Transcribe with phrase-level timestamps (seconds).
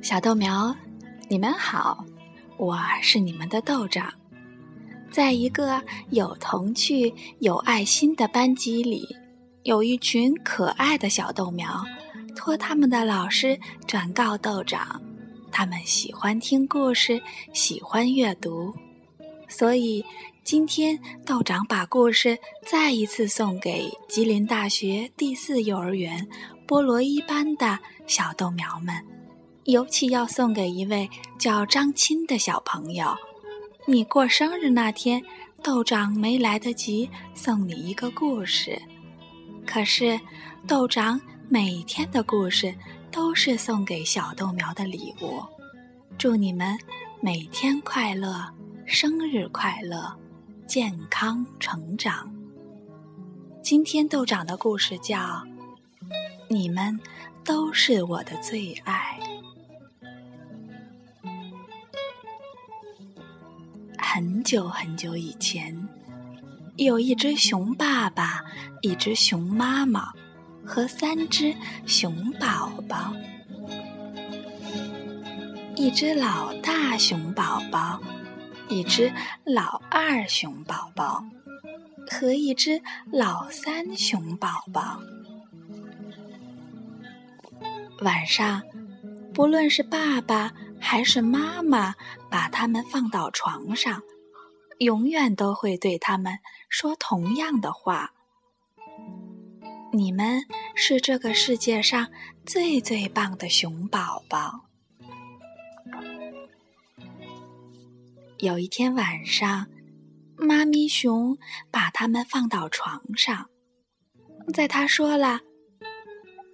[0.00, 0.74] 小豆苗，
[1.28, 2.04] 你们好，
[2.56, 4.12] 我是你们的豆长。
[5.10, 9.04] 在一个有童趣、有爱心的班级里，
[9.64, 11.84] 有一群可爱的小豆苗，
[12.36, 15.00] 托他们的老师转告豆长，
[15.50, 17.20] 他们喜欢听故事，
[17.52, 18.72] 喜欢阅读，
[19.48, 20.04] 所以
[20.46, 26.24] 今天豆长把故事再一次送给吉林大学第四幼儿园
[26.68, 27.76] 菠萝一班的
[28.06, 28.94] 小豆苗们。
[29.64, 33.12] 尤其要送给一位叫张钦的小朋友。
[33.86, 35.20] 你过生日那天，
[35.64, 38.80] 豆长没来得及送你一个故事，
[39.66, 40.16] 可是
[40.64, 42.72] 豆长每天的故事
[43.10, 45.42] 都是送给小豆苗的礼物。
[46.16, 46.78] 祝你们
[47.20, 48.48] 每天快乐，
[48.86, 50.16] 生日快乐，
[50.66, 52.28] 健康成长。
[53.62, 55.16] 今天豆长的故事叫
[56.48, 56.98] 《你们
[57.44, 59.16] 都是我的最爱》。
[63.96, 65.88] 很久很久以前，
[66.76, 68.42] 有一只熊爸爸、
[68.82, 70.12] 一只熊妈妈
[70.64, 71.54] 和三只
[71.86, 73.14] 熊宝宝。
[75.76, 78.00] 一只老大熊宝宝，
[78.68, 79.12] 一只
[79.44, 81.24] 老二熊宝宝
[82.10, 82.80] 和一只
[83.12, 85.00] 老三熊宝宝。
[88.00, 88.62] 晚上，
[89.32, 90.52] 不论是爸爸。
[90.78, 91.94] 还是妈妈
[92.30, 94.02] 把他们放到床上，
[94.78, 98.12] 永远都会对他们说同样的话
[99.90, 100.42] ：“你们
[100.74, 102.06] 是这个世界上
[102.44, 104.66] 最最棒的熊宝宝。”
[108.38, 109.66] 有一天晚上，
[110.36, 111.38] 妈咪熊
[111.70, 113.48] 把他们放到床上，
[114.52, 115.40] 在他说了：“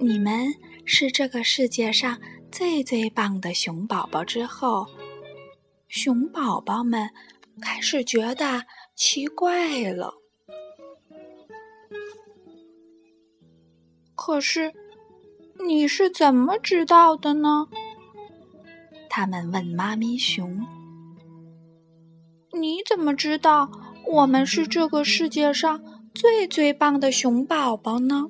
[0.00, 0.46] 你们
[0.84, 4.86] 是这个世界上。”最最棒的熊宝宝之后，
[5.88, 7.10] 熊宝宝们
[7.60, 10.14] 开始觉得奇怪了。
[14.14, 14.72] 可是，
[15.66, 17.66] 你是怎么知道的呢？
[19.10, 20.64] 他们问妈咪熊
[22.66, 23.70] ：“你怎么知道
[24.04, 25.80] 我们是这个世界上
[26.12, 28.26] 最最棒的熊宝宝呢？”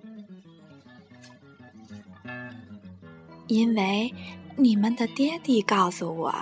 [3.48, 4.12] 因为
[4.54, 6.34] 你们的爹地告诉我，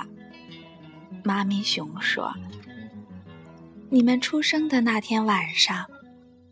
[1.22, 2.34] 妈咪熊说
[3.90, 5.86] ：“你们出生的那天晚上，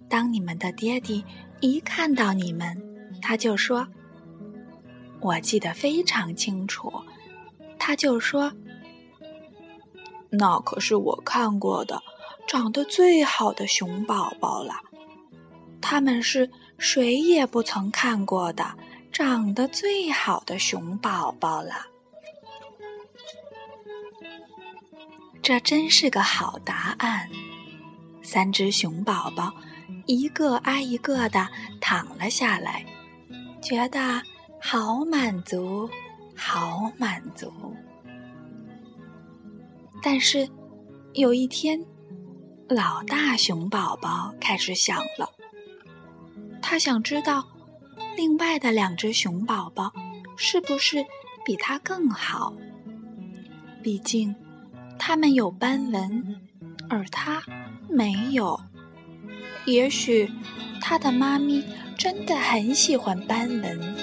[0.08, 1.24] 当你们的爹地
[1.60, 2.80] 一看到你们，
[3.20, 3.88] 他就说，
[5.18, 6.92] 我记得非常清楚，
[7.80, 8.52] 他就说，
[10.32, 12.02] 那可是我看过的
[12.46, 14.74] 长得最好的熊宝宝了，
[15.80, 18.74] 他们是谁也不曾看过的。”
[19.12, 21.74] 长得最好的熊宝宝了，
[25.42, 27.28] 这真是个好答案。
[28.22, 29.52] 三只熊宝宝
[30.06, 31.46] 一个挨一个的
[31.78, 32.86] 躺了下来，
[33.60, 34.22] 觉得
[34.58, 35.86] 好满足，
[36.34, 37.52] 好满足。
[40.02, 40.48] 但是
[41.14, 41.80] 有一天，
[42.68, 45.30] 老大熊宝宝开始想了，
[46.60, 47.46] 他想知道。
[48.14, 49.90] 另外的两只熊宝宝
[50.36, 51.02] 是不是
[51.46, 52.52] 比他更好？
[53.82, 54.34] 毕竟
[54.98, 56.40] 他们有斑纹，
[56.90, 57.42] 而他
[57.88, 58.60] 没有。
[59.64, 60.30] 也许
[60.80, 61.64] 他的妈咪
[61.96, 63.94] 真的很喜欢斑纹。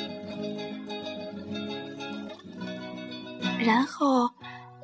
[3.59, 4.29] 然后，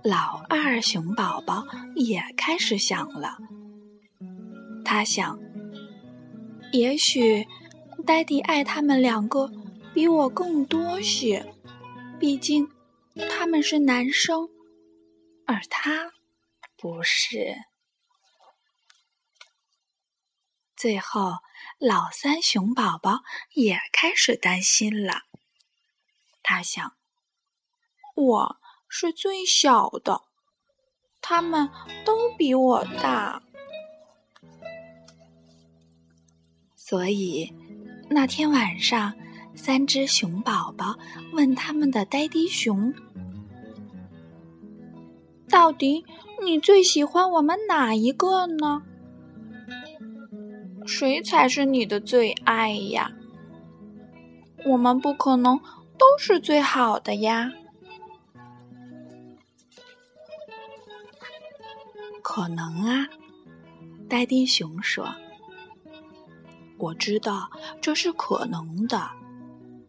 [0.06, 3.38] 老二熊宝宝也开始想了。
[4.86, 5.38] 他想，
[6.72, 7.46] 也许。
[8.06, 9.50] 爹地爱他们两个
[9.92, 11.44] 比我更多些，
[12.20, 12.70] 毕竟
[13.32, 14.48] 他们是男生，
[15.48, 16.12] 而他
[16.78, 17.56] 不是。
[20.76, 21.32] 最后，
[21.80, 23.22] 老三熊宝宝
[23.56, 25.22] 也开始担心了。
[26.44, 26.96] 他想，
[28.16, 28.58] 我
[28.98, 30.22] 是最小的，
[31.22, 31.70] 他们
[32.06, 33.44] 都比我大，
[36.78, 37.54] 所以。
[38.10, 39.14] 那天晚上，
[39.54, 40.98] 三只熊宝宝
[41.34, 42.94] 问他们的呆迪熊
[45.52, 46.06] ：“到底
[46.42, 48.82] 你最喜欢我们哪一个呢？
[50.86, 53.12] 谁才是你的最爱呀？
[54.66, 55.60] 我们不可能
[55.98, 57.52] 都是最好的呀。”
[62.28, 63.08] 可能啊，
[64.10, 65.08] 呆迪熊说。
[66.80, 67.48] 我知道
[67.80, 69.12] 这是可能的，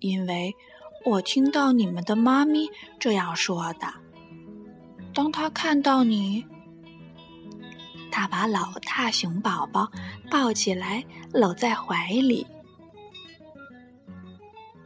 [0.00, 0.54] 因为
[1.06, 2.68] 我听到你们的妈咪
[3.00, 3.90] 这样说的。
[5.14, 6.44] 当他看到你，
[8.12, 9.90] 他把老大熊宝宝
[10.30, 12.46] 抱起来，搂在怀里。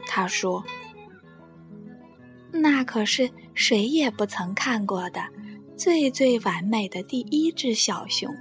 [0.07, 0.63] 他说
[2.49, 5.21] ：“那可是谁也不曾看过的
[5.83, 8.31] 最最完美的第一只小熊。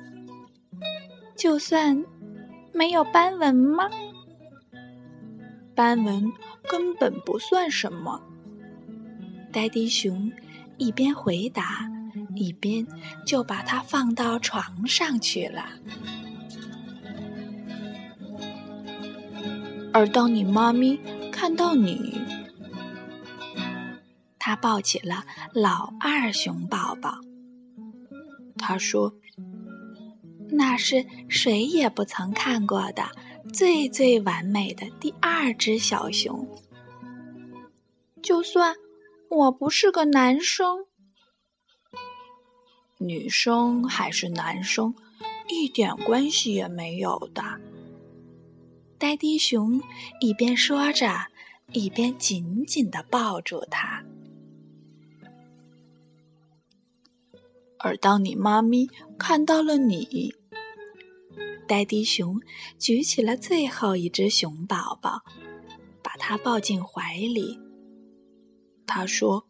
[1.35, 2.05] 就算
[2.71, 3.89] 没有斑纹吗？
[5.75, 6.31] 斑纹
[6.69, 8.21] 根本不算什么。”
[9.51, 10.31] 呆迪熊。
[10.77, 11.87] 一边回答，
[12.35, 12.87] 一边
[13.27, 15.67] 就把它放到床上去了。
[19.93, 20.99] 而当你妈咪
[21.31, 22.19] 看到你，
[24.39, 25.23] 他抱起了
[25.53, 27.21] 老二熊宝宝。
[28.61, 29.13] 他说
[30.53, 33.11] ：“那是谁也不曾看过的
[33.53, 36.47] 最最完美的第二只小熊。
[38.23, 38.77] 就算……”
[39.31, 40.87] 我不是个男生，
[42.99, 44.93] 女生还是男生，
[45.49, 47.41] 一点关系也没有的。
[48.99, 49.81] 呆迪熊
[50.21, 51.29] 一边说着，
[51.71, 54.03] 一边紧紧的抱住他。
[57.83, 58.89] 而当你妈咪
[59.19, 60.35] 看到了你，
[61.67, 62.41] 呆迪熊
[62.79, 65.23] 举起了最后一只熊宝宝，
[66.03, 67.59] 把它抱进怀里。
[68.87, 69.47] 他说：“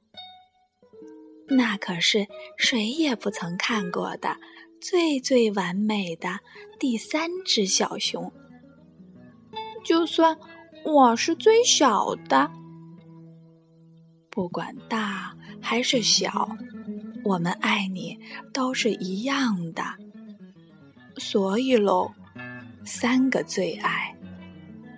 [1.48, 4.36] 那可是谁也不曾看过的
[4.80, 6.38] 最最完美的
[6.78, 8.30] 第三只小熊。
[9.82, 10.38] 就算
[10.84, 12.50] 我是最小的，
[14.30, 16.48] 不管大还是小，
[17.30, 18.18] 我们爱你
[18.52, 19.84] 都是一样的。
[21.16, 22.10] 所以喽，
[22.84, 24.12] 三个最爱，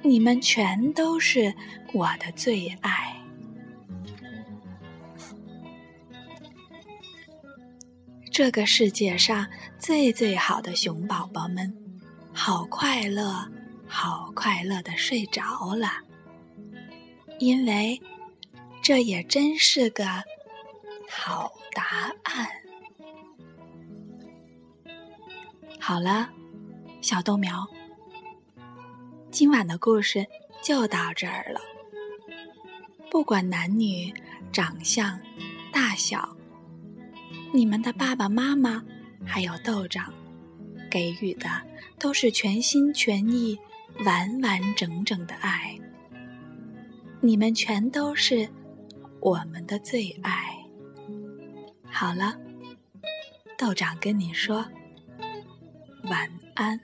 [0.03, 1.55] 你们全都是
[1.93, 3.15] 我的最爱。”
[8.33, 9.47] 这个世界上
[9.79, 11.71] 最最好的熊宝宝们，
[12.33, 13.47] 好快乐，
[13.87, 15.89] 好快乐的睡着了。
[17.39, 18.01] 因为
[18.83, 20.07] 这也真是个
[21.11, 22.49] 好答案。
[25.81, 26.29] 好了，
[27.01, 27.67] 小豆苗，
[29.31, 30.25] 今晚的故事
[30.63, 31.61] 就到这儿了。
[33.11, 34.13] 不管男女、
[34.53, 35.19] 长相、
[35.73, 36.37] 大小。
[37.55, 38.83] 你们的爸爸妈妈
[39.27, 40.11] 还有豆长，
[40.91, 41.49] 给予的
[41.99, 43.59] 都是全心全意、
[44.07, 45.79] 完完整整的爱。
[47.21, 48.49] 你们全都是
[49.21, 50.52] 我们的最爱。
[52.03, 52.37] 好了，
[53.57, 54.67] 道长跟你说
[56.11, 56.81] 晚安。